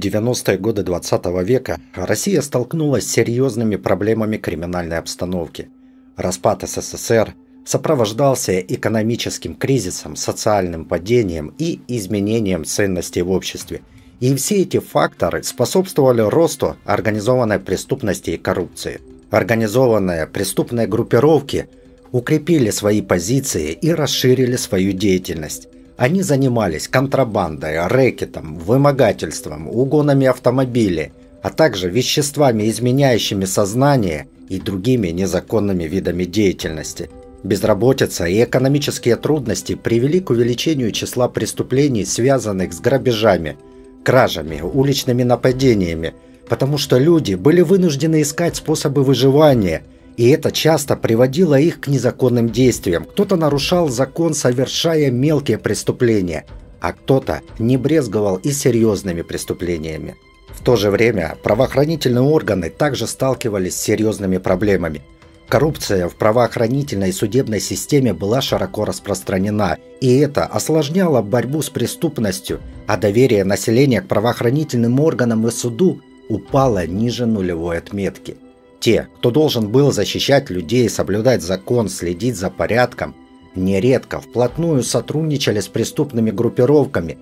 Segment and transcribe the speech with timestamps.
[0.00, 5.68] 90-е годы 20 века Россия столкнулась с серьезными проблемами криминальной обстановки.
[6.16, 7.34] Распад СССР
[7.64, 13.82] сопровождался экономическим кризисом, социальным падением и изменением ценностей в обществе.
[14.18, 19.00] И все эти факторы способствовали росту организованной преступности и коррупции.
[19.30, 21.68] Организованные преступные группировки
[22.10, 25.68] укрепили свои позиции и расширили свою деятельность.
[26.00, 31.12] Они занимались контрабандой, рэкетом, вымогательством, угонами автомобилей,
[31.42, 37.10] а также веществами, изменяющими сознание и другими незаконными видами деятельности.
[37.44, 43.58] Безработица и экономические трудности привели к увеличению числа преступлений, связанных с грабежами,
[44.02, 46.14] кражами, уличными нападениями,
[46.48, 49.82] потому что люди были вынуждены искать способы выживания–
[50.16, 53.04] и это часто приводило их к незаконным действиям.
[53.04, 56.46] Кто-то нарушал закон, совершая мелкие преступления,
[56.80, 60.16] а кто-то не брезговал и серьезными преступлениями.
[60.48, 65.02] В то же время правоохранительные органы также сталкивались с серьезными проблемами.
[65.48, 72.60] Коррупция в правоохранительной и судебной системе была широко распространена, и это осложняло борьбу с преступностью,
[72.86, 78.36] а доверие населения к правоохранительным органам и суду упало ниже нулевой отметки–
[78.80, 83.14] те, кто должен был защищать людей, соблюдать закон, следить за порядком,
[83.54, 87.18] нередко вплотную сотрудничали с преступными группировками.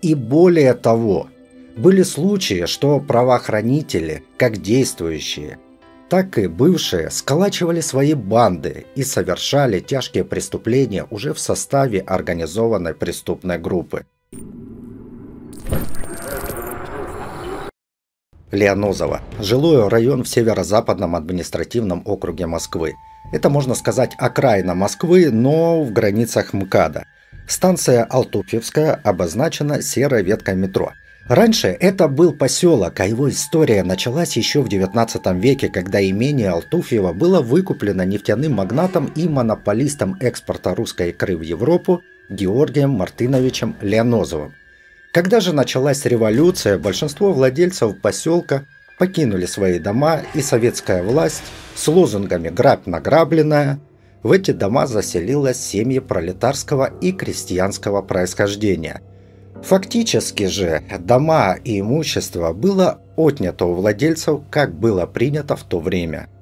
[0.00, 1.28] И более того,
[1.76, 5.58] были случаи, что правоохранители, как действующие,
[6.08, 13.58] так и бывшие, сколачивали свои банды и совершали тяжкие преступления уже в составе организованной преступной
[13.58, 14.04] группы.
[18.52, 19.22] Леонозово.
[19.40, 22.94] Жилой район в северо-западном административном округе Москвы.
[23.32, 27.06] Это, можно сказать, окраина Москвы, но в границах МКАДа.
[27.48, 30.92] Станция Алтуфьевская обозначена серой веткой метро.
[31.28, 37.12] Раньше это был поселок, а его история началась еще в 19 веке, когда имение Алтуфьево
[37.12, 44.54] было выкуплено нефтяным магнатом и монополистом экспорта русской икры в Европу Георгием Мартыновичем Леонозовым.
[45.12, 48.64] Когда же началась революция, большинство владельцев поселка
[48.98, 51.42] покинули свои дома, и советская власть
[51.74, 53.78] с лозунгами «грабь награбленная»
[54.22, 59.02] в эти дома заселилась семьи пролетарского и крестьянского происхождения.
[59.62, 66.28] Фактически же дома и имущество было отнято у владельцев, как было принято в то время–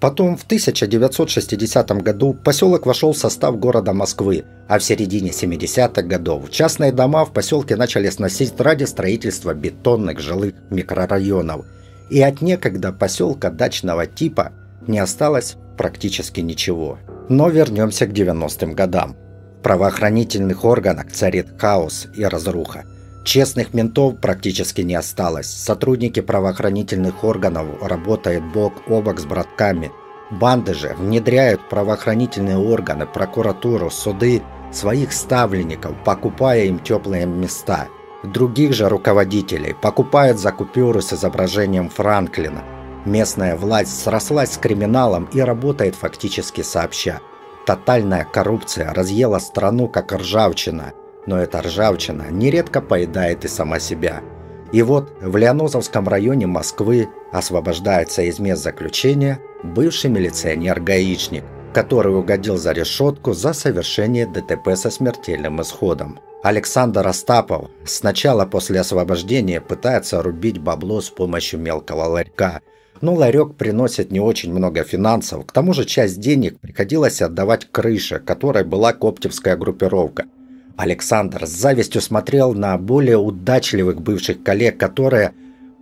[0.00, 6.50] Потом, в 1960 году, поселок вошел в состав города Москвы, а в середине 70-х годов
[6.50, 11.64] частные дома в поселке начали сносить ради строительства бетонных жилых микрорайонов.
[12.10, 14.52] И от некогда поселка дачного типа
[14.86, 16.98] не осталось практически ничего.
[17.28, 19.16] Но вернемся к 90-м годам.
[19.58, 22.84] В правоохранительных органах царит хаос и разруха.
[23.24, 25.46] Честных ментов практически не осталось.
[25.46, 29.90] Сотрудники правоохранительных органов работают бок о бок с братками.
[30.30, 34.42] Банды же внедряют правоохранительные органы, прокуратуру, суды
[34.72, 37.88] своих ставленников, покупая им теплые места.
[38.24, 42.62] Других же руководителей покупают за купюры с изображением Франклина.
[43.06, 47.20] Местная власть срослась с криминалом и работает фактически сообща.
[47.64, 50.92] Тотальная коррупция разъела страну как ржавчина–
[51.26, 54.22] но эта ржавчина нередко поедает и сама себя.
[54.72, 62.72] И вот в Леонозовском районе Москвы освобождается из мест заключения бывший милиционер-гаишник, который угодил за
[62.72, 66.18] решетку за совершение ДТП со смертельным исходом.
[66.42, 72.60] Александр Остапов сначала после освобождения пытается рубить бабло с помощью мелкого ларька,
[73.00, 78.18] но ларек приносит не очень много финансов, к тому же часть денег приходилось отдавать крыше,
[78.18, 80.24] которой была коптевская группировка–
[80.76, 85.32] Александр с завистью смотрел на более удачливых бывших коллег, которые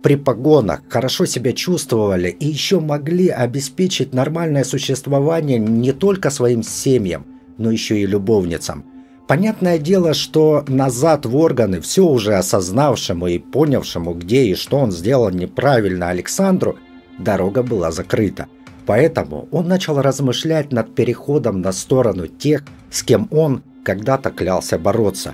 [0.03, 7.25] при погонах хорошо себя чувствовали и еще могли обеспечить нормальное существование не только своим семьям,
[7.57, 8.85] но еще и любовницам.
[9.27, 14.91] Понятное дело, что назад в органы все уже осознавшему и понявшему, где и что он
[14.91, 16.77] сделал неправильно Александру,
[17.17, 18.47] дорога была закрыта.
[18.85, 25.33] Поэтому он начал размышлять над переходом на сторону тех, с кем он когда-то клялся бороться.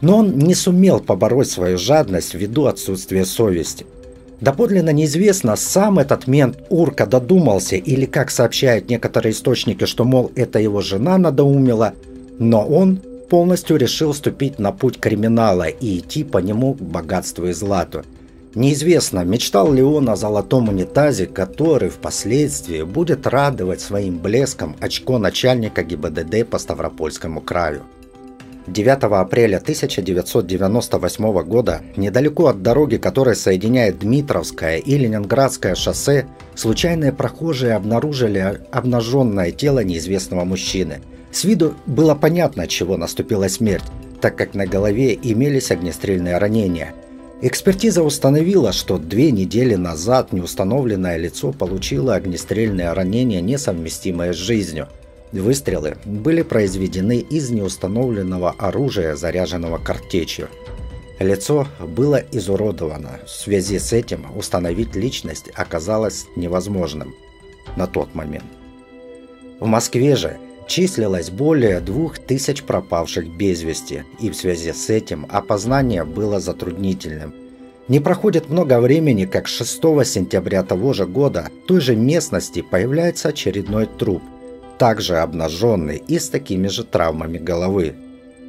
[0.00, 3.86] Но он не сумел побороть свою жадность ввиду отсутствия совести.
[4.40, 10.58] Доподлинно неизвестно, сам этот мент Урка додумался или, как сообщают некоторые источники, что, мол, это
[10.58, 11.94] его жена надоумила,
[12.40, 13.00] но он
[13.30, 18.02] полностью решил ступить на путь криминала и идти по нему к богатству и злату.
[18.54, 25.82] Неизвестно, мечтал ли он о золотом унитазе, который впоследствии будет радовать своим блеском очко начальника
[25.82, 27.82] ГИБДД по Ставропольскому краю.
[28.66, 37.74] 9 апреля 1998 года, недалеко от дороги, которая соединяет Дмитровское и Ленинградское шоссе, случайные прохожие
[37.74, 41.00] обнаружили обнаженное тело неизвестного мужчины.
[41.32, 43.84] С виду было понятно, от чего наступила смерть,
[44.20, 46.94] так как на голове имелись огнестрельные ранения.
[47.42, 54.88] Экспертиза установила, что две недели назад неустановленное лицо получило огнестрельное ранение, несовместимое с жизнью–
[55.32, 60.48] Выстрелы были произведены из неустановленного оружия, заряженного картечью.
[61.18, 63.20] Лицо было изуродовано.
[63.24, 67.14] В связи с этим установить личность оказалось невозможным
[67.76, 68.44] на тот момент.
[69.58, 70.36] В Москве же
[70.66, 77.34] числилось более двух тысяч пропавших без вести, и в связи с этим опознание было затруднительным.
[77.88, 83.28] Не проходит много времени, как 6 сентября того же года в той же местности появляется
[83.30, 84.22] очередной труп–
[84.82, 87.94] также обнаженный и с такими же травмами головы.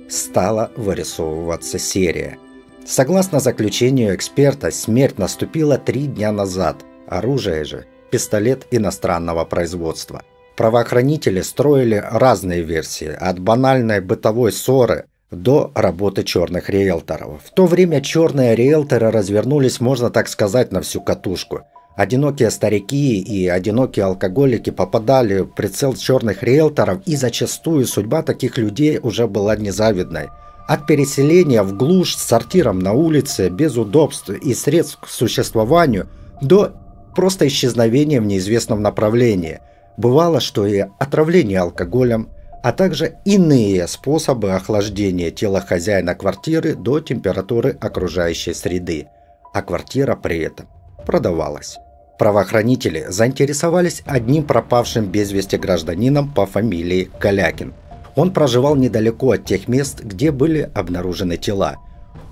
[0.09, 2.39] Стала вырисовываться серия.
[2.87, 6.77] Согласно заключению эксперта, смерть наступила три дня назад.
[7.07, 10.23] Оружие же– пистолет иностранного производства.
[10.55, 17.41] Правоохранители строили разные версии, от банальной бытовой ссоры до работы черных риэлторов.
[17.43, 21.61] В то время черные риэлторы развернулись, можно так сказать, на всю катушку–
[21.95, 28.99] Одинокие старики и одинокие алкоголики попадали в прицел черных риэлторов, и зачастую судьба таких людей
[29.01, 30.29] уже была незавидной.
[30.67, 36.07] От переселения в глушь с сортиром на улице, без удобств и средств к существованию,
[36.41, 36.71] до
[37.15, 39.59] просто исчезновения в неизвестном направлении.
[39.97, 42.29] Бывало, что и отравление алкоголем,
[42.63, 49.07] а также иные способы охлаждения тела хозяина квартиры до температуры окружающей среды,
[49.53, 50.67] а квартира при этом
[51.05, 51.77] продавалась.
[52.17, 57.73] Правоохранители заинтересовались одним пропавшим без вести гражданином по фамилии Калякин.
[58.15, 61.77] Он проживал недалеко от тех мест, где были обнаружены тела.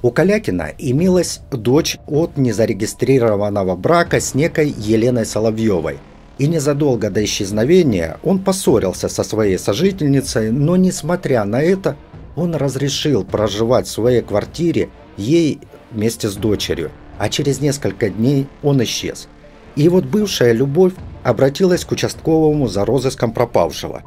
[0.03, 5.99] У Калякина имелась дочь от незарегистрированного брака с некой Еленой Соловьевой.
[6.41, 11.97] И незадолго до исчезновения он поссорился со своей сожительницей, но несмотря на это,
[12.35, 15.59] он разрешил проживать в своей квартире ей
[15.91, 16.89] вместе с дочерью,
[17.19, 19.27] а через несколько дней он исчез.
[19.75, 24.01] И вот бывшая любовь обратилась к участковому за розыском пропавшего.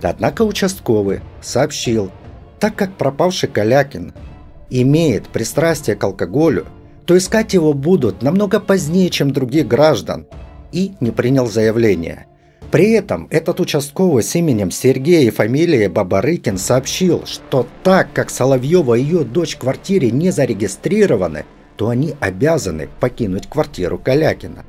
[0.00, 2.12] Однако участковый сообщил,
[2.60, 4.14] так как пропавший Калякин
[4.70, 6.66] имеет пристрастие к алкоголю,
[7.04, 10.28] то искать его будут намного позднее, чем других граждан,
[10.72, 12.26] и не принял заявление.
[12.70, 18.94] При этом этот участковый с именем Сергея и фамилией Бабарыкин сообщил, что так как Соловьева
[18.94, 21.44] и ее дочь в квартире не зарегистрированы,
[21.76, 24.64] то они обязаны покинуть квартиру Калякина.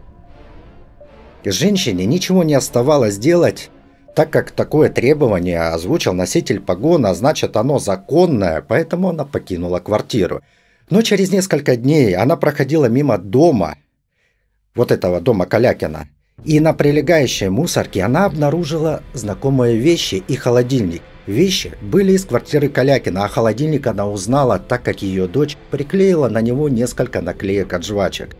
[1.43, 3.69] Женщине ничего не оставалось делать,
[4.15, 10.41] так как такое требование озвучил носитель погона, а значит оно законное, поэтому она покинула квартиру.
[10.89, 13.75] Но через несколько дней она проходила мимо дома,
[14.75, 16.07] вот этого дома Калякина,
[16.43, 21.01] и на прилегающей мусорке она обнаружила знакомые вещи и холодильник.
[21.27, 26.41] Вещи были из квартиры Калякина, а холодильник она узнала, так как ее дочь приклеила на
[26.41, 28.35] него несколько наклеек от жвачек.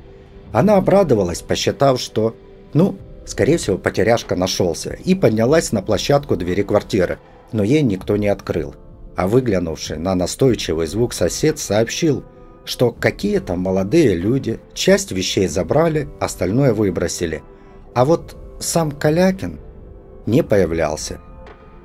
[0.52, 2.36] Она обрадовалась, посчитав, что
[2.74, 7.20] ну, скорее всего, потеряшка нашелся и поднялась на площадку двери квартиры,
[7.52, 8.76] но ей никто не открыл.
[9.16, 12.24] А выглянувший на настойчивый звук сосед сообщил,
[12.66, 17.44] что какие-то молодые люди часть вещей забрали, остальное выбросили.
[17.94, 19.60] А вот сам Калякин
[20.26, 21.20] не появлялся.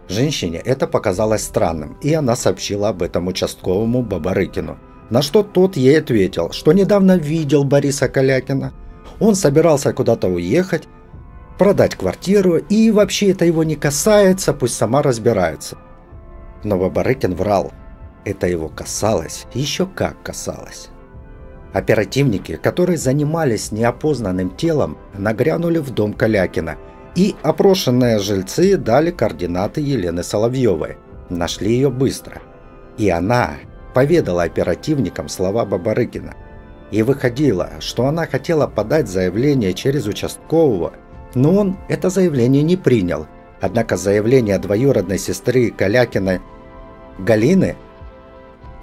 [0.09, 4.79] Женщине это показалось странным, и она сообщила об этом участковому Бабарыкину.
[5.11, 8.73] На что тот ей ответил, что недавно видел Бориса Калякина–
[9.21, 10.85] он собирался куда-то уехать,
[11.59, 15.79] продать квартиру, и вообще это его не касается, пусть сама разбирается.
[16.65, 17.73] Но Бабарыкин врал.
[18.27, 20.91] Это его касалось, еще как касалось.
[21.73, 26.77] Оперативники, которые занимались неопознанным телом, нагрянули в дом Калякина,
[27.15, 30.99] и опрошенные жильцы дали координаты Елены Соловьевой.
[31.31, 32.43] Нашли ее быстро.
[32.99, 33.55] И она
[33.95, 36.35] поведала оперативникам слова Бабарыкина–
[36.91, 40.93] и выходило, что она хотела подать заявление через участкового,
[41.35, 43.27] но он это заявление не принял.
[43.61, 46.41] Однако заявление двоюродной сестры Калякина
[47.19, 47.77] Галины,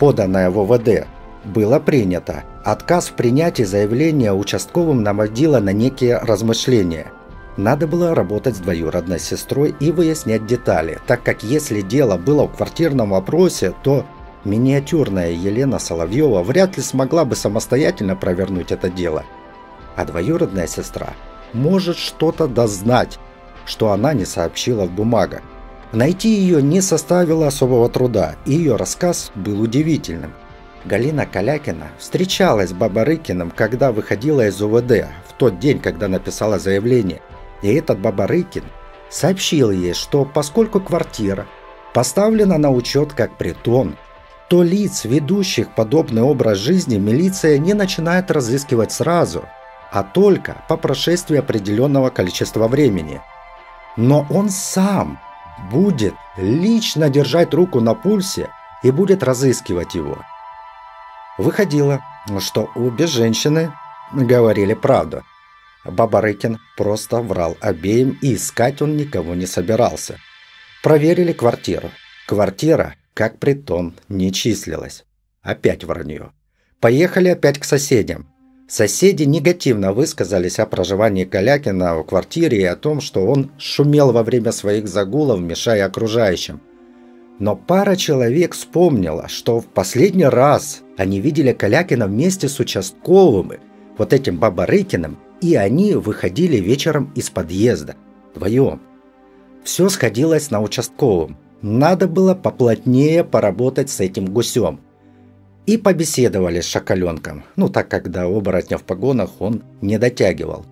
[0.03, 1.07] поданное в ОВД,
[1.45, 2.43] было принято.
[2.65, 7.13] Отказ в принятии заявления участковым наводило на некие размышления.
[7.55, 12.57] Надо было работать с двоюродной сестрой и выяснять детали, так как если дело было в
[12.57, 14.05] квартирном вопросе, то
[14.43, 19.24] Миниатюрная Елена Соловьева вряд ли смогла бы самостоятельно провернуть это дело.
[19.95, 21.13] А двоюродная сестра
[21.53, 23.19] может что-то дознать,
[23.65, 25.43] что она не сообщила в бумагах.
[25.93, 30.33] Найти ее не составило особого труда, и ее рассказ был удивительным.
[30.85, 37.21] Галина Калякина встречалась с Бабарыкиным, когда выходила из УВД, в тот день, когда написала заявление.
[37.62, 38.63] И этот Бабарыкин
[39.12, 41.45] сообщил ей, что поскольку квартира
[41.93, 43.95] поставлена на учет как притон,
[44.50, 49.43] то лиц, ведущих подобный образ жизни, милиция не начинает разыскивать сразу,
[49.91, 53.21] а только по прошествии определенного количества времени.
[53.95, 55.19] Но он сам
[55.72, 58.50] будет лично держать руку на пульсе
[58.83, 60.19] и будет разыскивать его.
[61.38, 62.01] Выходило,
[62.39, 63.74] что обе женщины
[64.13, 65.24] говорили правду.
[65.83, 70.17] Бабарыкин просто врал обеим, и искать он никого не собирался.
[70.81, 71.89] Проверили квартиру.
[72.27, 75.05] Квартира, как притон, не числилась.
[75.41, 76.31] Опять вранье.
[76.79, 78.33] Поехали опять к соседям.
[78.67, 84.24] Соседи негативно высказались о проживании Калякина в квартире и о том, что он шумел во
[84.24, 86.62] время своих загулов, мешая окружающим.
[87.39, 93.53] Но пара человек вспомнила, что в последний раз они видели Калякина вместе с участковым,
[93.98, 97.96] вот этим Бабарыкиным, и они выходили вечером из подъезда,
[98.34, 98.82] вдвоем.
[99.63, 101.38] Все сходилось на участковом.
[101.62, 104.79] Надо было поплотнее поработать с этим гусем–
[105.65, 110.65] и побеседовали с Шакаленком, ну так как до оборотня в погонах он не дотягивал.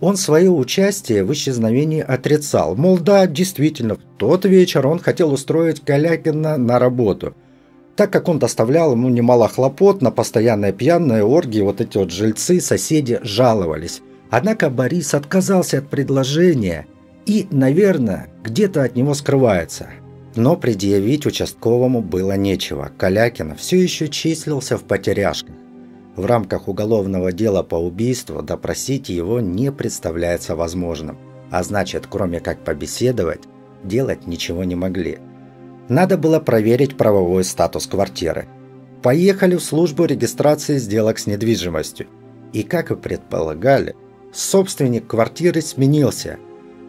[0.00, 5.80] Он свое участие в исчезновении отрицал, мол, да, действительно, в тот вечер он хотел устроить
[5.80, 7.34] Калякина на работу,
[7.96, 12.60] так как он доставлял ему немало хлопот на постоянное пьяное оргии, вот эти вот жильцы,
[12.60, 14.02] соседи жаловались.
[14.28, 16.86] Однако Борис отказался от предложения
[17.24, 19.88] и, наверное, где-то от него скрывается–
[20.36, 22.90] но предъявить участковому было нечего.
[22.96, 25.54] Калякин все еще числился в потеряшках.
[26.14, 31.18] В рамках уголовного дела по убийству допросить его не представляется возможным.
[31.50, 33.42] А значит, кроме как побеседовать,
[33.84, 35.18] делать ничего не могли.
[35.88, 38.46] Надо было проверить правовой статус квартиры.
[39.02, 42.08] Поехали в службу регистрации сделок с недвижимостью.
[42.52, 43.94] И, как и предполагали,
[44.32, 46.38] собственник квартиры сменился–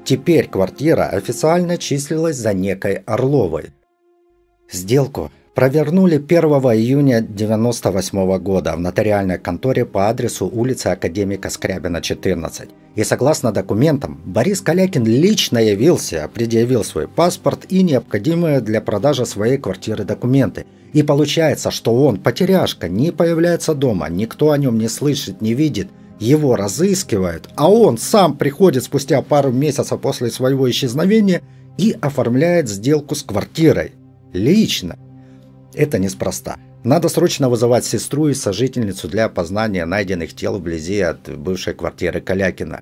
[0.08, 3.74] Теперь квартира официально числилась за некой Орловой.
[4.72, 12.70] Сделку провернули 1 июня 1998 года в нотариальной конторе по адресу улицы Академика Скрябина, 14.
[12.96, 19.58] И согласно документам, Борис Калякин лично явился, предъявил свой паспорт и необходимые для продажи своей
[19.58, 20.66] квартиры документы.
[20.94, 25.90] И получается, что он, потеряшка, не появляется дома, никто о нем не слышит, не видит–
[26.20, 31.42] его разыскивают, а он сам приходит спустя пару месяцев после своего исчезновения
[31.78, 33.94] и оформляет сделку с квартирой.
[34.34, 34.98] Лично.
[35.74, 36.58] Это неспроста.
[36.84, 42.82] Надо срочно вызывать сестру и сожительницу для опознания найденных тел вблизи от бывшей квартиры Калякина.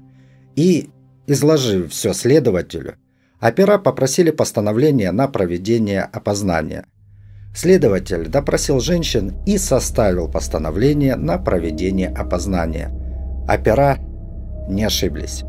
[0.56, 0.90] И,
[1.28, 2.96] изложив все следователю,
[3.42, 6.86] опера попросили постановление на проведение опознания.
[7.54, 12.92] Следователь допросил женщин и составил постановление на проведение опознания–
[13.48, 14.00] Опера
[14.68, 15.44] не ошиблись.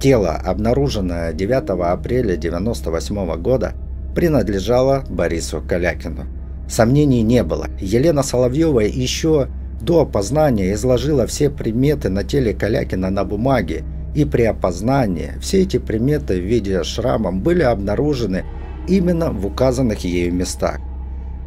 [0.00, 3.72] Тело, обнаруженное 9 апреля 1998 года,
[4.14, 6.26] принадлежало Борису Калякину.
[6.68, 7.66] Сомнений не было.
[7.80, 9.48] Елена Соловьева еще
[9.80, 15.78] до опознания изложила все приметы на теле Калякина на бумаге, и при опознании все эти
[15.78, 18.44] приметы в виде шрамов были обнаружены
[18.86, 20.80] именно в указанных ею местах.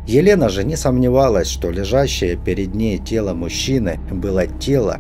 [0.08, 5.00] Елена же не сомневалась, что лежащее перед ней тело мужчины было тело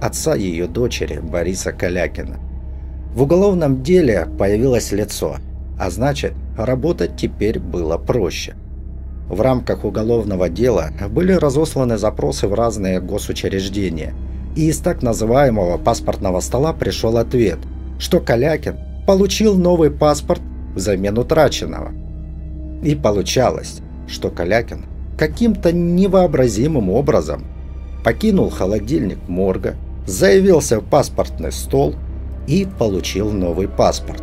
[0.00, 2.38] отца ее дочери Бориса Калякина.
[3.14, 5.36] В уголовном деле появилось лицо,
[5.78, 8.54] а значит, работать теперь было проще.
[9.28, 14.14] В рамках уголовного дела были разосланы запросы в разные госучреждения,
[14.56, 17.58] и из так называемого паспортного стола пришел ответ,
[17.98, 20.42] что Калякин получил новый паспорт
[20.74, 21.92] взамен утраченного.
[22.82, 24.84] И получалось, что Калякин
[25.16, 27.44] каким-то невообразимым образом
[28.04, 31.94] покинул холодильник морга, заявился в паспортный стол
[32.46, 34.22] и получил новый паспорт.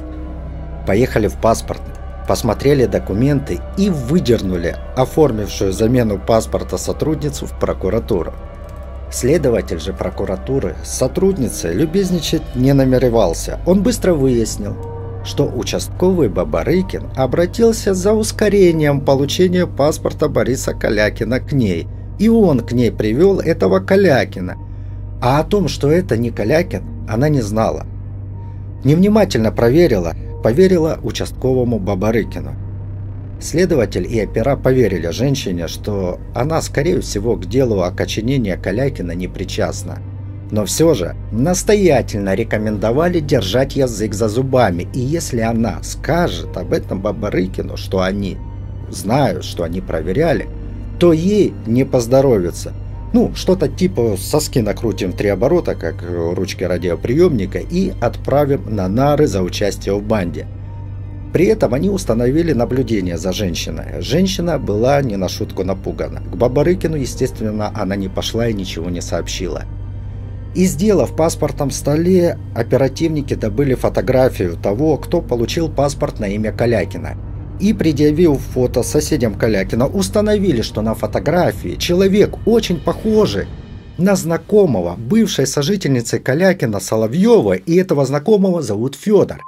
[0.86, 1.96] Поехали в паспортный,
[2.28, 8.34] посмотрели документы и выдернули оформившую замену паспорта сотрудницу в прокуратуру.
[9.12, 13.60] Следователь же прокуратуры с сотрудницей любезничать не намеревался.
[13.66, 14.76] Он быстро выяснил,
[15.26, 21.88] что участковый Бабарыкин обратился за ускорением получения паспорта Бориса Калякина к ней,
[22.20, 24.58] и он к ней привел этого Калякина–
[25.22, 27.86] а о том, что это не Калякин, она не знала.
[28.84, 30.14] Невнимательно проверила,
[30.44, 32.56] поверила участковому Бабарыкину.
[33.40, 40.00] Следователь и опера поверили женщине, что она, скорее всего, к делу окоченения Калякина не причастна.
[40.52, 47.00] Но все же настоятельно рекомендовали держать язык за зубами, и если она скажет об этом
[47.02, 48.38] Бабарыкину, что они
[48.90, 50.48] знают, что они проверяли,
[51.00, 52.74] то ей не поздоровится.
[53.14, 59.28] Ну, что-то типа соски накрутим в три оборота, как ручки радиоприемника, и отправим на нары
[59.28, 60.48] за участие в банде.
[61.34, 64.02] При этом они установили наблюдение за женщиной.
[64.02, 66.22] Женщина была не на шутку напугана.
[66.22, 69.64] К Бабарыкину, естественно, она не пошла и ничего не сообщила.
[70.56, 77.16] И сделав паспортом столе, оперативники добыли фотографию того, кто получил паспорт на имя Калякина.
[77.62, 83.46] И предъявив фото соседям Калякина, установили, что на фотографии человек очень похожий
[83.98, 89.42] на знакомого бывшей сожительницы Калякина Соловьева, и этого знакомого зовут Федор.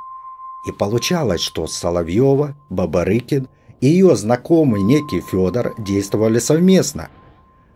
[0.68, 3.48] И получалось, что Соловьева, Бабарыкин
[3.82, 7.10] и ее знакомый некий Федор действовали совместно–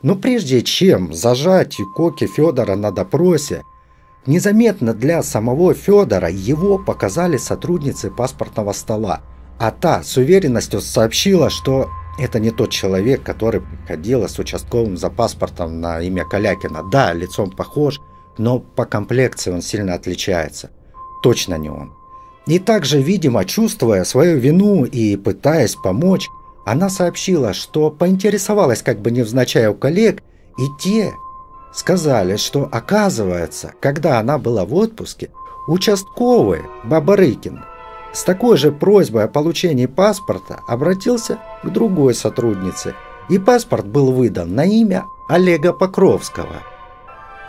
[0.01, 3.63] но прежде чем зажать Коки Федора на допросе,
[4.25, 9.21] незаметно для самого Федора его показали сотрудницы паспортного стола,
[9.59, 15.09] а та с уверенностью сообщила, что это не тот человек, который приходил с участковым за
[15.09, 16.83] паспортом на имя Калякина.
[16.91, 17.99] Да, лицом похож,
[18.37, 20.71] но по комплекции он сильно отличается.
[21.23, 21.93] Точно не он.
[22.47, 26.27] И также, видимо, чувствуя свою вину и пытаясь помочь,
[26.65, 30.23] она сообщила, что поинтересовалась как бы невзначай у коллег,
[30.57, 31.13] и те
[31.73, 35.29] сказали, что оказывается, когда она была в отпуске,
[35.67, 37.63] участковый Бабарыкин
[38.13, 42.95] с такой же просьбой о получении паспорта обратился к другой сотруднице,
[43.29, 46.63] и паспорт был выдан на имя Олега Покровского.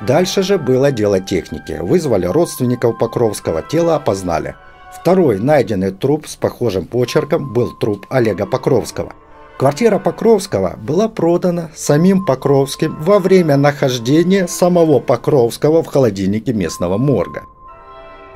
[0.01, 1.79] Дальше же было дело техники.
[1.81, 4.55] Вызвали родственников Покровского, тело опознали–
[4.93, 9.13] Второй найденный труп с похожим почерком был труп Олега Покровского.
[9.59, 17.45] Квартира Покровского была продана самим Покровским во время нахождения самого Покровского в холодильнике местного морга.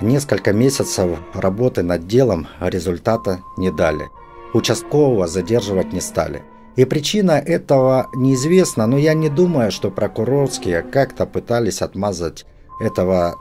[0.03, 4.11] Несколько месяцев работы над делом результата не дали.
[4.53, 6.43] Участкового задерживать не стали.
[6.75, 12.47] И причина этого неизвестна, но я не думаю, что прокурорские как-то пытались отмазать
[12.81, 13.37] этого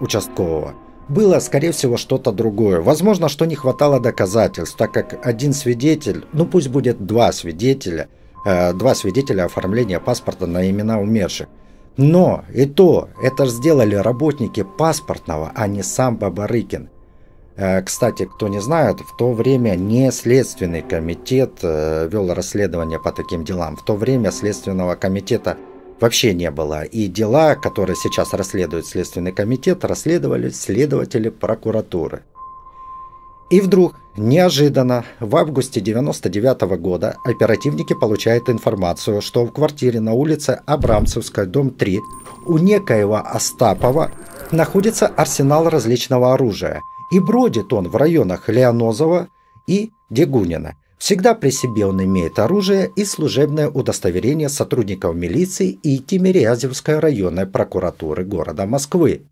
[0.00, 0.74] участкового
[1.08, 2.80] было, скорее всего, что-то другое.
[2.80, 8.08] Возможно, что не хватало доказательств, так как один свидетель, ну пусть будет два свидетеля,
[8.44, 11.48] э, два свидетеля оформления паспорта на имена умерших.
[11.98, 16.88] Но и то, это сделали работники паспортного, а не сам Бабарыкин.
[17.56, 23.10] Э, кстати, кто не знает, в то время не Следственный комитет э, вел расследование по
[23.10, 23.76] таким делам.
[23.76, 25.56] В то время Следственного комитета
[26.00, 26.84] вообще не было.
[26.84, 32.22] И дела, которые сейчас расследует Следственный комитет, расследовали следователи прокуратуры.
[33.50, 40.12] И вдруг, неожиданно, в августе 99 -го года оперативники получают информацию, что в квартире на
[40.12, 42.00] улице Абрамцевская, дом 3,
[42.46, 44.10] у некоего Остапова
[44.52, 46.80] находится арсенал различного оружия,
[47.12, 49.28] и бродит он в районах Леонозова
[49.66, 56.98] и Дегунина– Всегда при себе он имеет оружие и служебное удостоверение сотрудников милиции и Тимирязевской
[56.98, 59.22] районной прокуратуры города Москвы.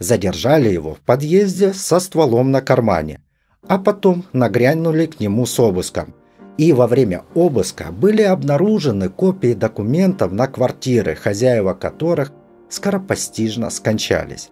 [0.00, 3.20] Задержали его в подъезде со стволом на кармане,
[3.68, 6.14] а потом нагрянули к нему с обыском.
[6.56, 12.32] И во время обыска были обнаружены копии документов на квартиры, хозяева которых
[12.70, 14.50] скоропостижно скончались.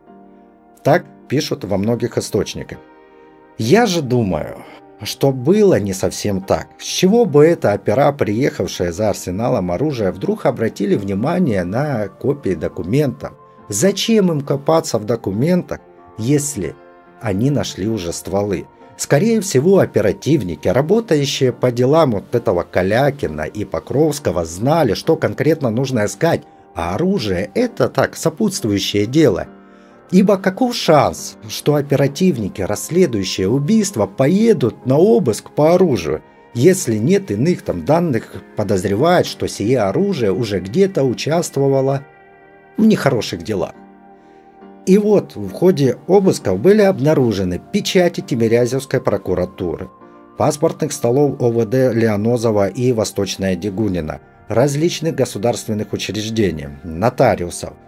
[0.85, 2.79] Так пишут во многих источниках.
[3.57, 4.65] Я же думаю,
[5.03, 6.69] что было не совсем так.
[6.79, 13.33] С чего бы эта опера, приехавшая за арсеналом оружия, вдруг обратили внимание на копии документов?
[13.69, 15.81] Зачем им копаться в документах,
[16.19, 16.75] если
[17.21, 18.67] они нашли уже стволы?
[18.97, 26.07] Скорее всего, оперативники, работающие по делам вот этого Калякина и Покровского, знали, что конкретно нужно
[26.07, 26.43] искать,
[26.75, 29.47] а оружие– это так, сопутствующее дело–
[30.11, 36.23] Ибо каков шанс, что оперативники, расследующие убийство, поедут на обыск по оружию,
[36.55, 42.07] если нет иных там данных, подозревают, что сие оружие уже где-то участвовало
[42.79, 43.75] в нехороших делах.
[44.87, 49.91] И вот в ходе обысков были обнаружены печати Тимирязевской прокуратуры,
[50.39, 57.75] паспортных столов ОВД Леонозова и Восточная Дегунина, различных государственных учреждений, нотариусов–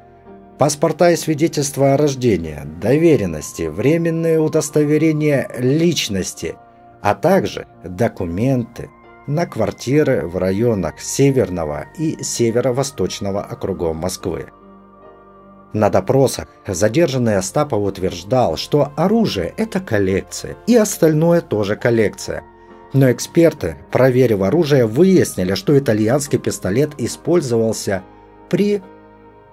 [0.60, 6.54] паспорта и свидетельства о рождении, доверенности, временные удостоверения личности,
[7.00, 8.90] а также документы
[9.26, 14.48] на квартиры в районах Северного и Северо-Восточного округов Москвы.
[15.72, 22.42] На допросах задержанный Остапов утверждал, что оружие– это коллекция, и остальное тоже коллекция.
[22.92, 28.02] Но эксперты, проверив оружие, выяснили, что итальянский пистолет использовался
[28.48, 28.82] при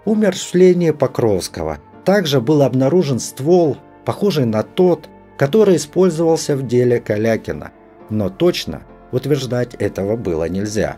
[0.06, 1.78] умерщвление Покровского.
[2.04, 7.72] Также был обнаружен ствол, похожий на тот, который использовался в деле Калякина.
[8.10, 10.98] Но точно утверждать этого было нельзя.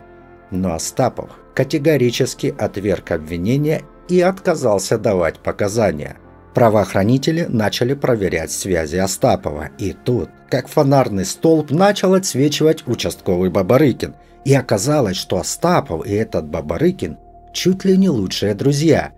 [0.50, 6.16] Но Остапов категорически отверг обвинения и отказался давать показания.
[6.54, 14.14] Правоохранители начали проверять связи Остапова, и тут, как фонарный столб, начал отсвечивать участковый Бабарыкин.
[14.44, 17.18] И оказалось, что Остапов и этот Бабарыкин
[17.52, 19.12] чуть ли не лучшие друзья.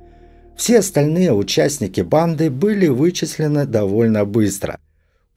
[0.57, 4.79] Все остальные участники банды были вычислены довольно быстро.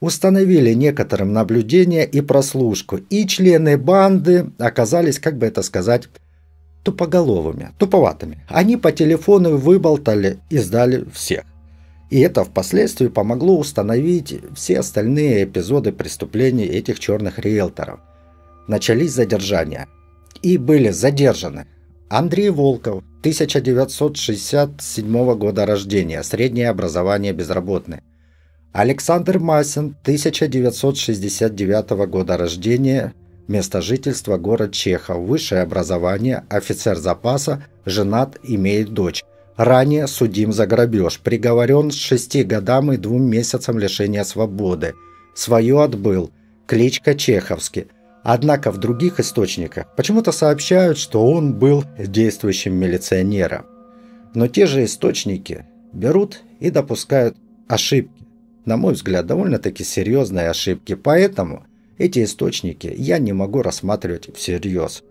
[0.01, 6.09] Установили некоторым наблюдение и прослушку, и члены банды оказались, как бы это сказать,
[6.85, 8.37] тупоголовыми, туповатыми.
[8.47, 11.43] Они по телефону выболтали и сдали всех.
[12.11, 18.01] И это впоследствии помогло установить все остальные эпизоды преступлений этих черных риэлторов.
[18.67, 19.87] Начались задержания.
[20.43, 21.65] И были задержаны
[22.07, 28.01] Андрей Волков, 1967 года рождения, среднее образование безработный.
[28.71, 33.15] Александр Масин, 1969 года рождения,
[33.47, 39.23] место жительства город Чехов, высшее образование, офицер запаса, женат, имеет дочь.
[39.57, 44.95] Ранее судим за грабеж, приговорен с 6 годам и двум месяцам лишения свободы.
[45.33, 46.31] Свое отбыл.
[46.67, 47.87] Кличка Чеховский.
[48.23, 53.65] Однако в других источниках почему-то сообщают, что он был действующим милиционером.
[54.33, 58.25] Но те же источники берут и допускают ошибки
[58.65, 61.65] на мой взгляд, довольно-таки серьезные ошибки, поэтому
[61.97, 65.03] эти источники я не могу рассматривать всерьез.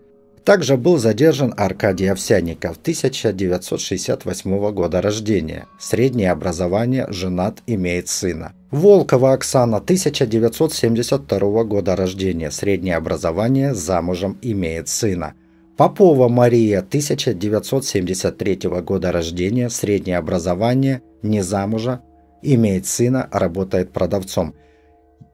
[0.45, 5.65] Также был задержан Аркадий Овсянников, 1968 года рождения.
[5.79, 8.53] Среднее образование, женат, имеет сына.
[8.69, 12.51] Волкова Оксана, 1972 года рождения.
[12.51, 15.33] Среднее образование, замужем, имеет сына.
[15.77, 19.71] Попова Мария, 1973 года рождения.
[19.71, 22.01] Среднее образование, не замужа,
[22.43, 24.53] имеет сына, работает продавцом.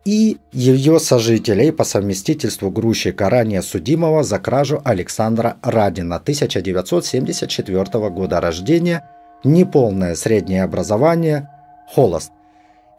[0.04, 9.08] И ее сожителей по совместительству грузчика ранее судимого за кражу Александра Радина 1974 года рождения,
[9.44, 11.50] неполное среднее образование,
[11.88, 12.32] холост.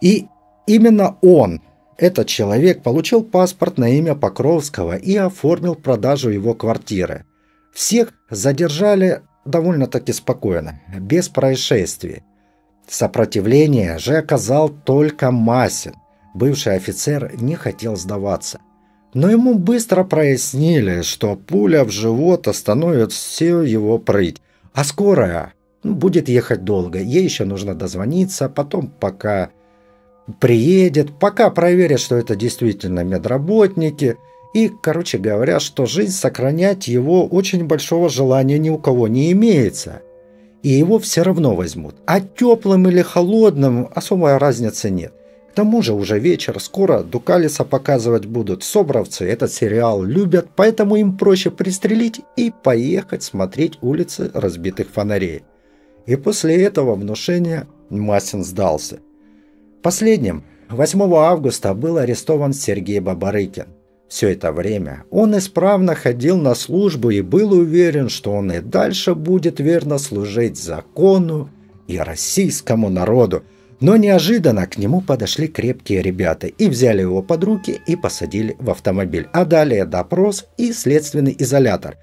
[0.01, 0.29] И
[0.69, 1.61] именно он,
[1.97, 7.25] этот человек, получил паспорт на имя Покровского и оформил продажу его квартиры.
[7.73, 12.23] Всех задержали довольно-таки спокойно, без происшествий.
[12.87, 15.95] Сопротивление же оказал только Масин.
[16.35, 18.61] Бывший офицер не хотел сдаваться.
[19.15, 24.41] Но ему быстро прояснили, что пуля в живот остановит все его прыть,
[24.73, 29.51] а скорая ну, будет ехать долго, ей еще нужно дозвониться, потом пока
[30.41, 34.17] приедет, пока проверят, что это действительно медработники,
[34.55, 40.01] и, короче говоря, что жизнь сохранять его очень большого желания ни у кого не имеется–
[40.63, 41.97] и его все равно возьмут.
[42.07, 45.13] А теплым или холодным особой разницы нет.
[45.53, 48.65] К тому же уже вечер, скоро Дукалиса показывать будут.
[48.65, 55.43] Собровцы этот сериал любят, поэтому им проще пристрелить и поехать смотреть улицы разбитых фонарей.
[56.07, 59.01] И после этого внушения Масин сдался.
[59.83, 63.67] Последним, 8 августа, был арестован Сергей Бабарыкин.
[64.09, 69.15] Все это время он исправно ходил на службу и был уверен, что он и дальше
[69.15, 71.51] будет верно служить закону
[71.89, 73.43] и российскому народу.
[73.83, 78.71] Но неожиданно к нему подошли крепкие ребята и взяли его под руки и посадили в
[78.71, 79.29] автомобиль.
[79.33, 81.99] А далее допрос и следственный изолятор.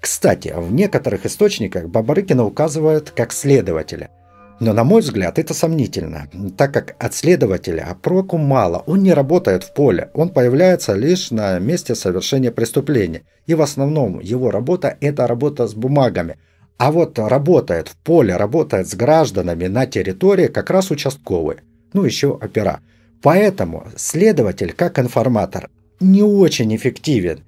[0.00, 4.10] Кстати, в некоторых источниках Бабарыкина указывают как следователя–
[4.62, 9.64] но, на мой взгляд, это сомнительно, так как от следователя проку мало, он не работает
[9.64, 13.22] в поле, он появляется лишь на месте совершения преступления.
[13.46, 16.36] И в основном его работа– это работа с бумагами.
[16.78, 21.58] А вот работает в поле, работает с гражданами на территории как раз участковый,
[21.92, 22.80] ну еще опера.
[23.22, 27.44] Поэтому следователь, как информатор, не очень эффективен.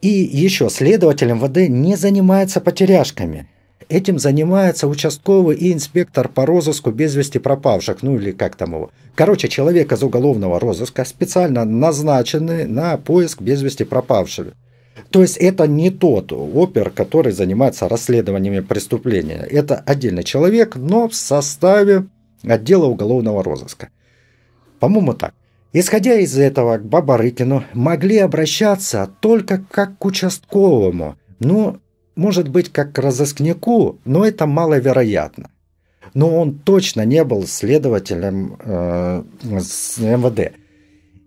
[0.00, 3.48] И еще следователь МВД не занимается потеряшками.
[3.88, 8.90] Этим занимается участковый и инспектор по розыску без вести пропавших, ну или как там его.
[9.14, 14.52] Короче, человек из уголовного розыска специально назначенный на поиск без вести пропавших.
[15.10, 19.46] То есть это не тот опер, который занимается расследованиями преступления.
[19.50, 22.06] Это отдельный человек, но в составе
[22.42, 23.88] отдела уголовного розыска.
[24.80, 25.34] По-моему, так.
[25.72, 31.16] Исходя из этого, к Бабарыкину могли обращаться только как к участковому.
[31.40, 31.78] Ну,
[32.16, 35.50] может быть, как к разыскнику, но это маловероятно.
[36.14, 39.22] Но он точно не был следователем э,
[39.60, 40.52] с МВД.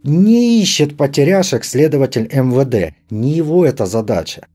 [0.04, 2.96] Не ищет потеряшек следователь МВД.
[3.10, 4.48] Не его это задача.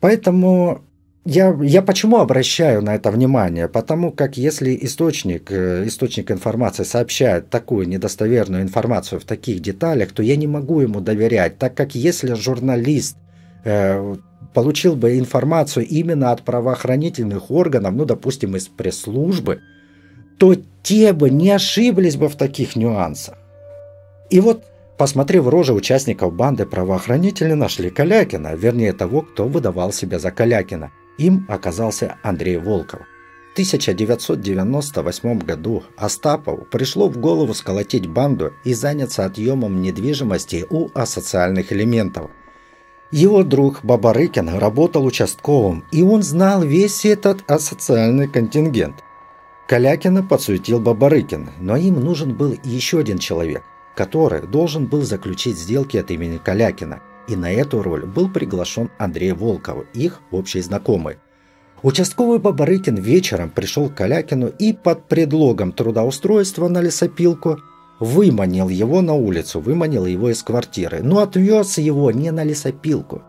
[0.00, 0.82] Поэтому
[1.26, 3.68] я, я почему обращаю на это внимание?
[3.68, 10.22] Потому как если источник, э, источник информации сообщает такую недостоверную информацию в таких деталях, то
[10.22, 13.16] я не могу ему доверять, так как если журналист
[13.64, 14.14] э,
[14.54, 19.60] получил бы информацию именно от правоохранительных органов, ну, допустим, из пресс-службы,
[20.38, 20.54] то
[20.84, 23.36] те бы не ошиблись бы в таких нюансах.
[24.30, 24.62] И вот
[24.98, 30.90] Посмотрев рожи участников банды, правоохранители нашли Калякина, вернее того, кто выдавал себя за Калякина.
[31.18, 33.00] Им оказался Андрей Волков.
[33.50, 41.72] В 1998 году Остапову пришло в голову сколотить банду и заняться отъемом недвижимости у асоциальных
[41.72, 42.30] элементов.
[43.10, 48.96] Его друг Бабарыкин работал участковым, и он знал весь этот асоциальный контингент.
[49.68, 53.62] Калякина подсуетил Бабарыкин, но им нужен был еще один человек–
[53.96, 59.32] который должен был заключить сделки от имени Калякина, и на эту роль был приглашен Андрей
[59.32, 61.16] Волков, их общий знакомый.
[61.82, 67.58] Участковый Бабарыкин вечером пришел к Калякину и под предлогом трудоустройства на лесопилку
[67.98, 73.22] выманил его на улицу, выманил его из квартиры, но отвез его не на лесопилку,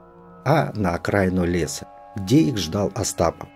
[0.46, 3.50] а на окраину леса, где их ждал Остапов.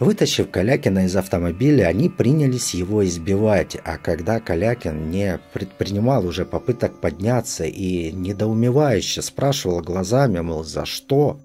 [0.00, 7.00] Вытащив Калякина из автомобиля, они принялись его избивать, а когда Калякин не предпринимал уже попыток
[7.00, 11.40] подняться и недоумевающе спрашивал глазами, мол, за что,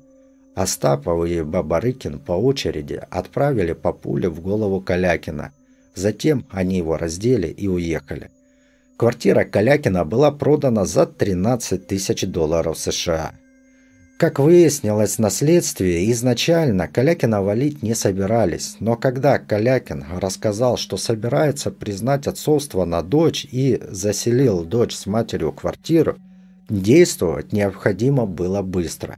[0.53, 5.51] Остапов и Бабарыкин по очереди отправили по пуле в голову Калякина.
[5.95, 8.29] Затем они его раздели и уехали.
[8.97, 13.31] Квартира Калякина была продана за 13 тысяч долларов США–
[14.17, 21.71] как выяснилось на следствии, изначально Калякина валить не собирались, но когда Калякин рассказал, что собирается
[21.71, 26.17] признать отцовство на дочь и заселил дочь с матерью квартиру,
[26.69, 29.17] действовать необходимо было быстро.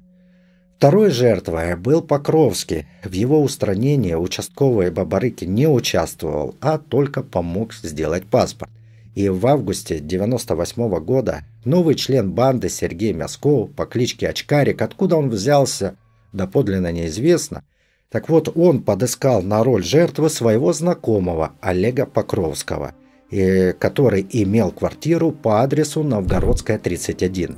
[0.77, 2.85] Второй жертвой был Покровский.
[3.03, 8.71] В его устранении участковый Бабарыки не участвовал, а только помог сделать паспорт.
[9.15, 15.29] И в августе 98 года новый член банды Сергей Мясков по кличке Очкарик, откуда он
[15.29, 15.97] взялся,
[16.31, 17.63] доподлинно неизвестно,
[18.09, 22.93] так вот он подыскал на роль жертвы своего знакомого Олега Покровского,
[23.29, 27.57] и, который имел квартиру по адресу Новгородская, 31.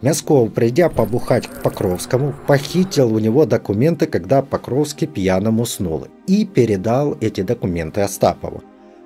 [0.00, 7.16] Мясков, придя побухать к Покровскому, похитил у него документы, когда Покровский пьяным уснул, и передал
[7.20, 8.62] эти документы Остапову.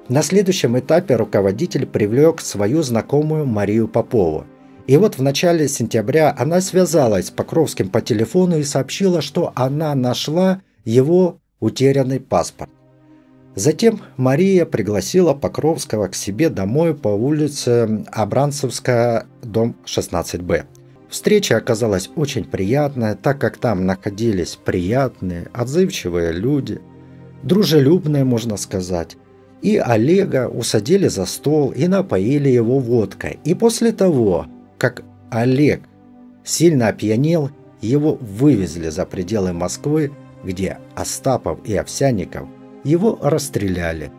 [0.09, 4.47] На следующем этапе руководитель привлек свою знакомую Марию Попову.
[4.87, 9.94] И вот в начале сентября она связалась с Покровским по телефону и сообщила, что она
[9.94, 12.71] нашла его утерянный паспорт.
[13.55, 20.64] Затем Мария пригласила Покровского к себе домой по улице Абранцевская, дом 16Б.
[21.11, 26.81] Встреча оказалась очень приятная, так как там находились приятные, отзывчивые люди,
[27.42, 29.18] дружелюбные, можно сказать
[29.62, 33.38] и Олега усадили за стол и напоили его водкой.
[33.44, 34.47] И после того,
[34.79, 35.83] как Олег
[36.44, 40.12] сильно опьянел, его вывезли за пределы Москвы,
[40.44, 42.49] где Остапов и Овсянников
[42.85, 44.11] его расстреляли.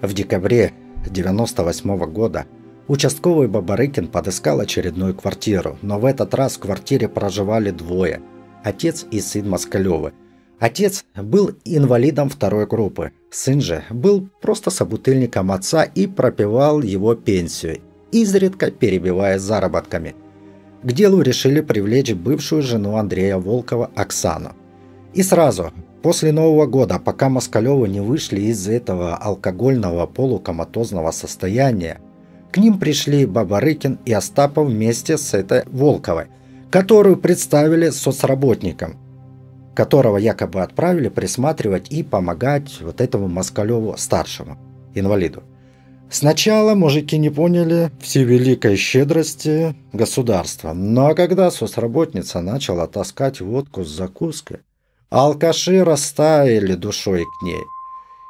[0.00, 2.46] В декабре 1998 года
[2.88, 8.20] участковый Бабарыкин подыскал очередную квартиру, но в этот раз в квартире проживали двое–
[8.64, 10.12] отец и сын Москалевы–
[10.60, 17.78] Отец был инвалидом второй группы, сын же был просто собутыльником отца и пропивал его пенсию,
[18.12, 20.14] изредка перебивая заработками.
[20.82, 24.50] К делу решили привлечь бывшую жену Андрея Волкова Оксану.
[25.14, 32.00] И сразу, после Нового года, пока Москалевы не вышли из этого алкогольного полукоматозного состояния,
[32.52, 36.26] к ним пришли Бабарыкин и Остапов вместе с этой Волковой,
[36.70, 38.98] которую представили соцработникам–
[39.80, 44.58] которого якобы отправили присматривать и помогать вот этому Москалеву старшему,
[44.94, 45.42] инвалиду.
[46.10, 54.58] Сначала мужики не поняли всевеликой щедрости государства, но когда соцработница начала таскать водку с закуской,
[55.08, 57.64] алкаши растаяли душой к ней.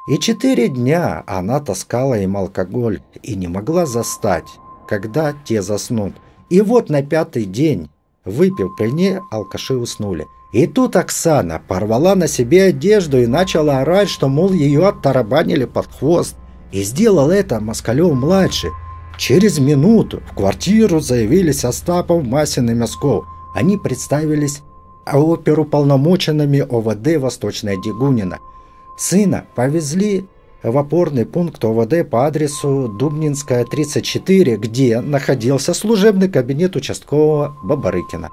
[0.09, 4.47] И четыре дня она таскала им алкоголь и не могла застать,
[4.87, 6.13] когда те заснут.
[6.49, 7.89] И вот на пятый день,
[8.23, 14.09] выпив при ней, алкаши уснули– и тут Оксана порвала на себе одежду и начала орать,
[14.09, 16.35] что, мол, ее оттарабанили под хвост.
[16.71, 18.71] И сделал это Москалев-младший.
[19.17, 23.25] Через минуту в квартиру заявились Остапов, Масин и Мясков.
[23.53, 24.61] Они представились
[25.05, 28.39] оперуполномоченными ОВД Восточная Дегунина.
[28.97, 30.27] Сына повезли
[30.63, 38.29] в опорный пункт ОВД по адресу Дубнинская, 34, где находился служебный кабинет участкового Бабарыкина.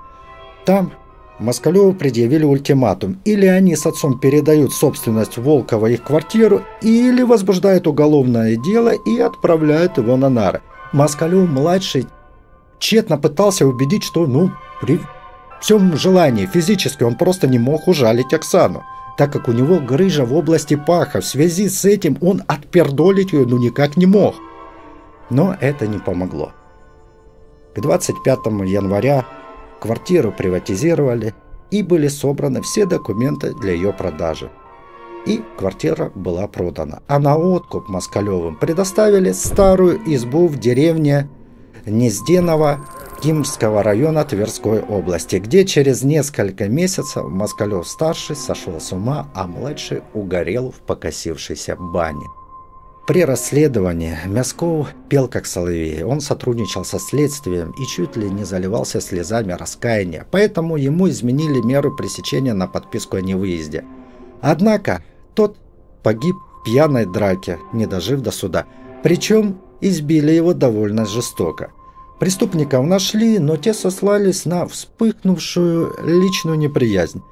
[0.64, 0.92] Там
[1.38, 3.20] Москалеву предъявили ультиматум.
[3.24, 9.98] Или они с отцом передают собственность Волкова их квартиру, или возбуждают уголовное дело и отправляют
[9.98, 10.62] его на нары.
[10.92, 12.06] Москалев-младший
[12.78, 15.00] тщетно пытался убедить, что, ну, при
[15.60, 18.82] всем желании физически он просто не мог ужалить Оксану,
[19.16, 21.20] так как у него грыжа в области паха.
[21.20, 24.34] В связи с этим он отпердолить ее ну никак не мог.
[25.30, 26.52] Но это не помогло.
[27.74, 29.24] К 25 января
[29.80, 31.34] Квартиру приватизировали
[31.70, 34.50] и были собраны все документы для ее продажи.
[35.26, 37.02] И квартира была продана.
[37.06, 41.28] А на откуп Москалевым предоставили старую избу в деревне
[41.86, 42.80] Незденова
[43.22, 50.70] Кимского района Тверской области, где через несколько месяцев Москалев-старший сошел с ума, а младший угорел
[50.70, 52.26] в покосившейся бане.
[53.08, 56.04] При расследовании Мясков пел как соловей.
[56.04, 61.96] Он сотрудничал со следствием и чуть ли не заливался слезами раскаяния, поэтому ему изменили меру
[61.96, 63.86] пресечения на подписку о невыезде.
[64.42, 65.56] Однако тот
[66.02, 68.66] погиб в пьяной драке, не дожив до суда.
[69.02, 71.70] Причем избили его довольно жестоко.
[72.20, 77.22] Преступников нашли, но те сослались на вспыхнувшую личную неприязнь.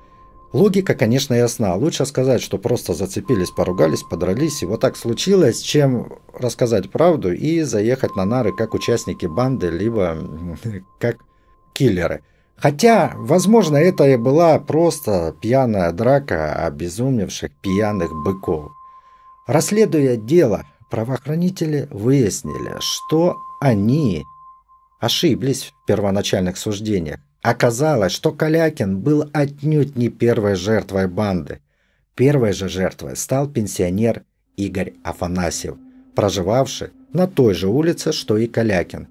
[0.57, 1.75] Логика, конечно, ясна.
[1.75, 7.61] Лучше сказать, что просто зацепились, поругались, подрались, и вот так случилось, чем рассказать правду и
[7.61, 10.17] заехать на нары как участники банды, либо
[10.99, 11.19] как
[11.75, 12.23] киллеры.
[12.57, 18.73] Хотя, возможно, это и была просто пьяная драка обезумевших пьяных быков.
[19.47, 24.25] Расследуя дело, правоохранители выяснили, что они
[25.01, 27.21] ошиблись в первоначальных суждениях.
[27.47, 31.61] Оказалось, что Калякин был отнюдь не первой жертвой банды.
[32.17, 34.25] Первой же жертвой стал пенсионер
[34.57, 35.77] Игорь Афанасьев,
[36.17, 39.07] проживавший на той же улице, что и Калякин.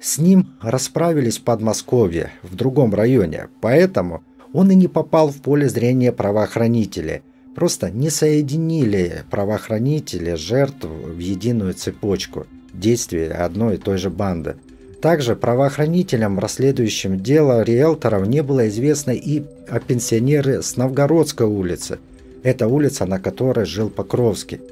[0.00, 5.68] С ним расправились в Подмосковье, в другом районе, поэтому он и не попал в поле
[5.68, 7.20] зрения правоохранителей.
[7.54, 14.56] Просто не соединили правоохранители жертв в единую цепочку действий одной и той же банды–
[15.04, 21.98] также правоохранителям, расследующим дело риэлторов, не было известно и о пенсионере с Новгородской улицы.
[22.42, 24.62] Это улица, на которой жил Покровский.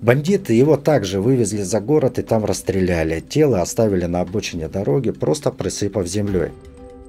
[0.00, 3.18] Бандиты его также вывезли за город и там расстреляли.
[3.18, 6.50] Тело оставили на обочине дороги, просто присыпав землей.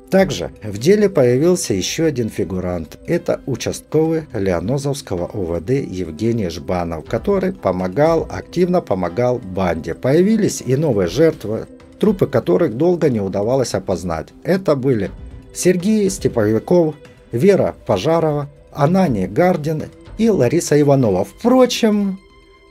[0.10, 2.98] Также в деле появился еще один фигурант.
[3.06, 9.94] Это участковый Леонозовского ОВД Евгений Жбанов, который помогал, активно помогал банде.
[9.94, 11.68] Появились и новые жертвы,
[12.02, 14.30] трупы которых долго не удавалось опознать.
[14.44, 15.12] Это были
[15.54, 16.96] Сергей Степовиков,
[17.32, 19.84] Вера Пожарова, Анани Гардин
[20.18, 21.24] и Лариса Иванова.
[21.24, 22.20] Впрочем,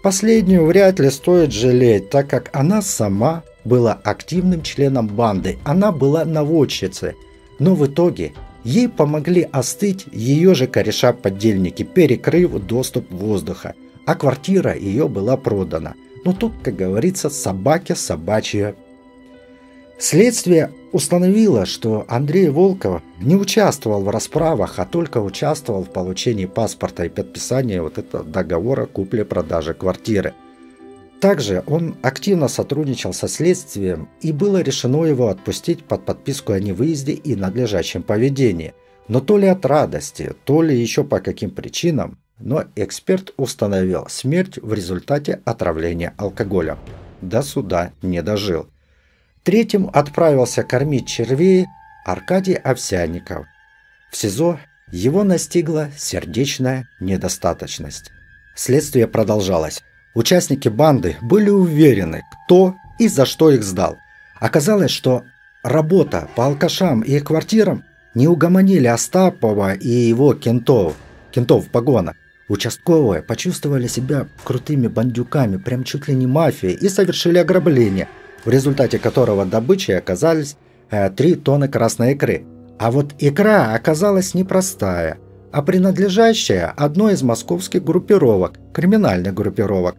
[0.02, 6.24] последнюю вряд ли стоит жалеть, так как она сама была активным членом банды, она была
[6.24, 7.12] наводчицей.
[7.60, 8.32] Но в итоге
[8.64, 13.74] ей помогли остыть ее же кореша-подельники, перекрыв доступ воздуха,
[14.06, 15.94] а квартира ее была продана.
[16.24, 18.74] Но тут, как говорится, собаке собачья
[20.00, 27.04] Следствие установило, что Андрей Волков не участвовал в расправах, а только участвовал в получении паспорта
[27.04, 30.32] и подписании вот этого договора купли-продажи квартиры.
[31.20, 37.12] Также он активно сотрудничал со следствием и было решено его отпустить под подписку о невыезде
[37.12, 38.72] и надлежащем поведении.
[39.06, 44.58] Но то ли от радости, то ли еще по каким причинам, но эксперт установил смерть
[44.62, 46.78] в результате отравления алкоголем.
[47.20, 48.66] До суда не дожил.
[49.42, 51.66] Третьим отправился кормить червей
[52.04, 53.46] Аркадий Овсянников.
[54.10, 54.60] В СИЗО
[54.92, 58.10] его настигла сердечная недостаточность.
[58.54, 59.82] Следствие продолжалось.
[60.14, 63.96] Участники банды были уверены, кто и за что их сдал.
[64.38, 65.24] Оказалось, что
[65.62, 70.96] работа по алкашам и их квартирам не угомонили Остапова и его кентов,
[71.30, 72.16] кентов в погонах.
[72.48, 78.06] Участковые почувствовали себя крутыми бандюками, прям чуть ли не мафией, и совершили ограбление–
[78.44, 80.56] в результате которого добычей оказались
[80.90, 82.44] э, 3 тонны красной икры.
[82.78, 85.18] А вот икра оказалась непростая,
[85.52, 89.96] а принадлежащая одной из московских группировок, криминальных группировок,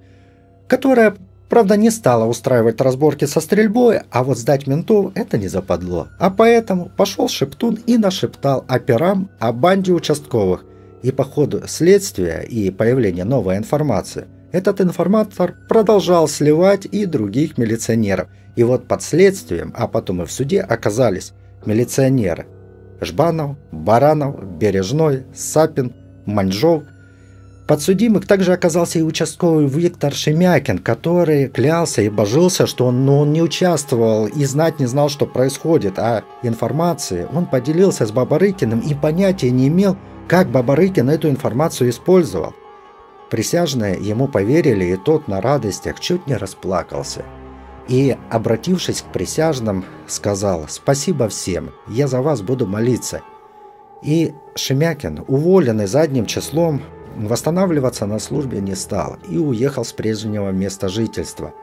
[0.68, 1.16] которая,
[1.50, 6.08] правда, не стала устраивать разборки со стрельбой, а вот сдать ментов это не западло.
[6.20, 10.66] А поэтому пошел Шептун и нашептал операм о банде участковых.
[11.04, 18.28] И по ходу следствия и появления новой информации– этот информатор продолжал сливать и других милиционеров.
[18.56, 21.34] И вот под следствием, а потом и в суде оказались
[21.66, 22.48] милиционеры.
[23.00, 25.94] Жбанов, Баранов, Бережной, Сапин,
[26.26, 26.84] Маньжов.
[27.68, 33.32] Подсудимых также оказался и участковый Виктор Шемякин, который клялся и божился, что он, ну, он
[33.32, 38.94] не участвовал и знать не знал, что происходит, а информации он поделился с Бабарыкиным и
[38.94, 39.96] понятия не имел,
[40.28, 42.54] как Бабарыкин эту информацию использовал.
[43.32, 47.24] Присяжные ему поверили, и тот на радостях чуть не расплакался.
[47.88, 53.22] И, обратившись к присяжным, сказал «Спасибо всем, я за вас буду молиться».
[54.04, 56.82] И Шемякин, уволенный задним числом,
[57.16, 61.54] восстанавливаться на службе не стал и уехал с прежнего места жительства.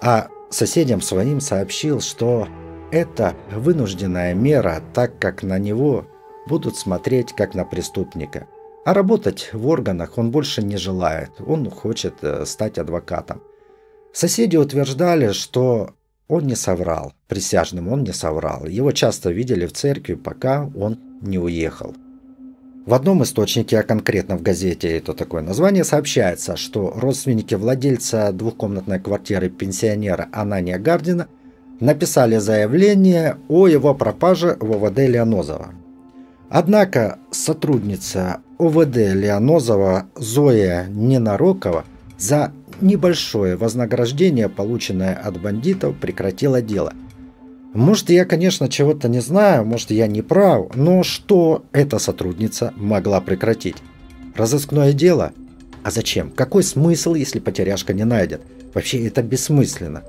[0.00, 2.46] А соседям своим сообщил, что
[2.92, 6.04] это вынужденная мера, так как на него
[6.46, 8.46] будут смотреть как на преступника.
[8.84, 13.40] А работать в органах он больше не желает, он хочет э, стать адвокатом.
[14.12, 15.90] Соседи утверждали, что
[16.28, 18.66] он не соврал, присяжным он не соврал.
[18.66, 21.94] Его часто видели в церкви, пока он не уехал.
[22.84, 28.98] В одном источнике, а конкретно в газете это такое название, сообщается, что родственники владельца двухкомнатной
[28.98, 31.28] квартиры пенсионера Анания Гардина
[31.78, 35.74] написали заявление о его пропаже в ОВД Леонозова.
[36.50, 41.84] Однако сотрудница ОВД Леонозова Зоя Ненарокова
[42.16, 46.92] за небольшое вознаграждение, полученное от бандитов, прекратила дело.
[47.74, 53.20] Может, я, конечно, чего-то не знаю, может, я не прав, но что эта сотрудница могла
[53.20, 53.76] прекратить?
[54.36, 55.32] Разыскное дело?
[55.82, 56.30] А зачем?
[56.30, 58.42] Какой смысл, если потеряшка не найден?
[58.74, 60.04] Вообще это бессмысленно.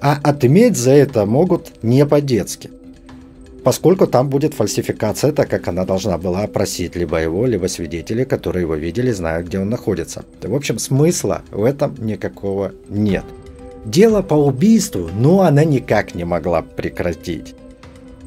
[0.00, 2.70] А отметь за это могут не по-детски.
[3.68, 8.62] Поскольку там будет фальсификация, так как она должна была опросить либо его, либо свидетелей, которые
[8.62, 10.24] его видели, знают, где он находится.
[10.42, 13.24] В общем, смысла в этом никакого нет.
[13.84, 17.54] Дело по убийству, но она никак не могла прекратить.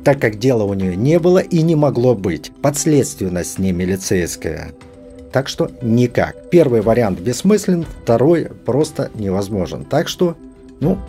[0.03, 2.51] Так как дела у нее не было и не могло быть.
[2.61, 4.73] Подследственность не милицейская.
[5.31, 6.51] Так что никак.
[6.51, 9.85] Первый вариант бессмыслен, второй просто невозможен.
[9.85, 10.37] Так что,
[10.79, 10.99] ну,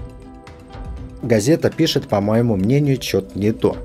[1.20, 3.76] газета пишет, по моему мнению, что-то не то.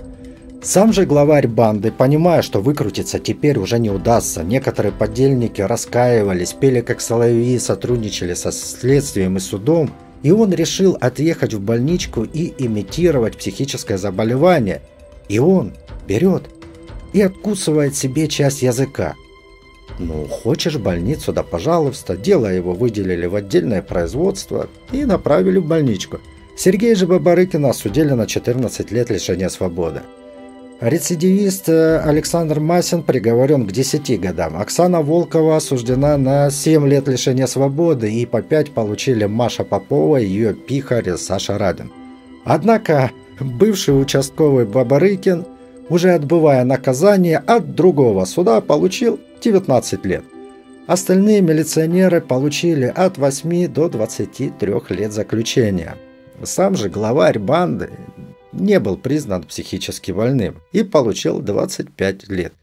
[0.62, 6.82] Сам же главарь банды, понимая, что выкрутиться теперь уже не удастся, некоторые подельники раскаивались, пели
[6.82, 9.92] как соловьи, сотрудничали со следствием и судом,
[10.24, 14.82] и он решил отъехать в больничку и имитировать психическое заболевание.
[15.30, 15.74] И он
[16.08, 16.44] берет
[17.14, 19.16] и откусывает себе часть языка.
[20.00, 22.18] Ну, хочешь в больницу, да пожалуйста.
[22.18, 26.20] Дело его выделили в отдельное производство и направили в больничку.
[26.56, 30.02] Сергея же Бабарыкина осудили на 14 лет лишения свободы.
[30.80, 34.58] Рецидивист э, Александр Масин приговорен к 10 годам.
[34.58, 40.54] Оксана Волкова осуждена на 7 лет лишения свободы и по 5 получили Маша Попова ее
[40.54, 41.92] пихарь Саша Радин.
[42.46, 43.10] Однако
[43.40, 45.46] бывший участковый Бабарыкин,
[45.90, 50.24] уже отбывая наказание от другого суда, получил 19 лет.
[50.86, 55.96] Остальные милиционеры получили от 8 до 23 лет заключения.
[56.44, 57.90] Сам же главарь банды
[58.58, 62.54] не был признан психически больным и получил 25 лет.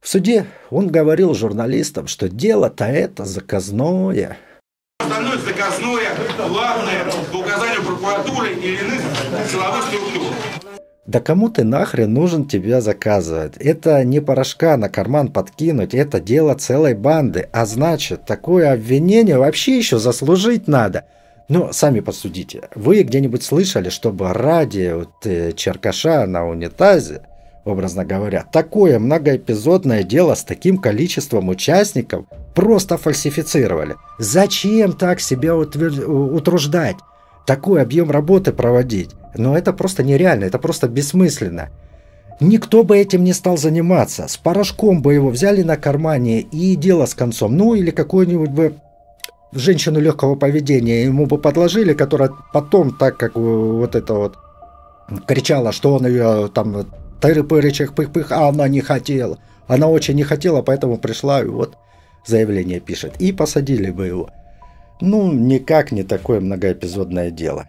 [0.00, 4.36] В суде он говорил журналистам, что дело-то это заказное.
[4.98, 6.10] Остальное заказное,
[6.48, 9.00] главное, по указанию прокуратуры или иных
[9.50, 10.32] силовых структур.
[11.06, 13.56] Да кому ты нахрен нужен тебя заказывать?
[13.58, 17.48] Это не порошка на карман подкинуть, это дело целой банды.
[17.52, 21.06] А значит, такое обвинение вообще еще заслужить надо–
[21.48, 22.68] ну, сами посудите.
[22.74, 27.22] Вы где-нибудь слышали, чтобы ради вот, э, черкаша на унитазе,
[27.64, 32.24] образно говоря, такое многоэпизодное дело с таким количеством участников
[32.54, 33.96] просто фальсифицировали?
[34.18, 36.08] Зачем так себя утвер...
[36.08, 36.96] утруждать?
[37.46, 39.10] Такой объем работы проводить?
[39.34, 41.70] Но это просто нереально, это просто бессмысленно.
[42.40, 44.26] Никто бы этим не стал заниматься.
[44.26, 47.56] С порошком бы его взяли на кармане и дело с концом.
[47.56, 48.74] Ну или какой-нибудь бы
[49.52, 54.38] женщину легкого поведения ему бы подложили, которая потом, так как вот это вот
[55.26, 56.86] кричала, что он ее там
[57.20, 59.38] тыры-пыры, пых-пых, а она не хотела.
[59.68, 61.76] Она очень не хотела, поэтому пришла и вот
[62.26, 63.14] заявление пишет.
[63.20, 64.30] И посадили бы его.
[65.00, 67.66] Ну, никак не такое многоэпизодное дело.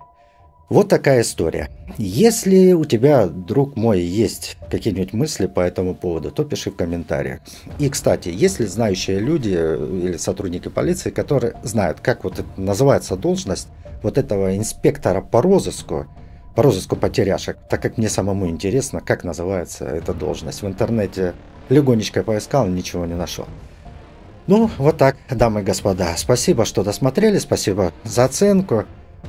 [0.69, 1.69] Вот такая история.
[1.97, 7.41] Если у тебя, друг мой, есть какие-нибудь мысли по этому поводу, то пиши в комментариях.
[7.79, 13.67] И, кстати, если знающие люди или сотрудники полиции, которые знают, как вот называется должность
[14.01, 16.07] вот этого инспектора по розыску,
[16.55, 20.61] по розыску потеряшек, так как мне самому интересно, как называется эта должность.
[20.61, 21.33] В интернете
[21.69, 23.45] легонечко поискал, ничего не нашел.
[24.47, 26.13] Ну, вот так, дамы и господа.
[26.17, 28.85] Спасибо, что досмотрели, спасибо за оценку.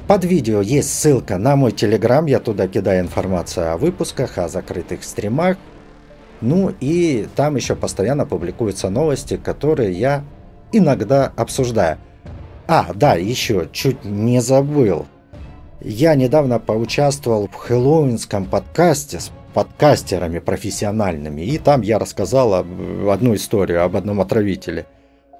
[0.06, 5.02] Под видео есть ссылка на мой телеграм, я туда кидаю информацию о выпусках, о закрытых
[5.02, 5.56] стримах.
[6.42, 10.22] Ну и там еще постоянно публикуются новости, которые я
[10.72, 11.98] иногда обсуждаю.
[12.66, 15.06] А, да, еще, чуть не забыл.
[15.80, 23.84] Я недавно поучаствовал в хэллоуинском подкасте с подкастерами профессиональными, и там я рассказал одну историю
[23.84, 24.86] об одном отравителе.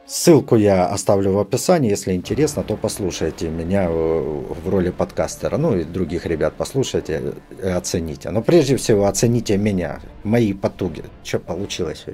[0.07, 5.57] Ссылку я оставлю в описании, если интересно, то послушайте меня в роли подкастера.
[5.57, 8.31] Ну и других ребят послушайте и оцените.
[8.31, 11.05] Но прежде всего оцените меня, мои потуги.
[11.23, 12.05] Что получилось?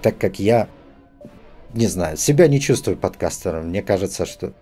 [0.00, 0.68] Так как я,
[1.74, 3.68] не знаю, себя не чувствую подкастером.
[3.68, 4.54] Мне кажется, что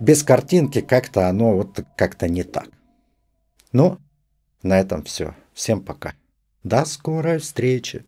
[0.00, 2.68] без картинки как-то оно вот как-то не так.
[3.72, 3.98] Ну,
[4.62, 5.34] на этом все.
[5.52, 6.14] Всем пока.
[6.64, 8.06] До скорой встречи.